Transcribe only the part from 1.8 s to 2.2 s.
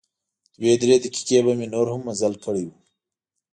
هم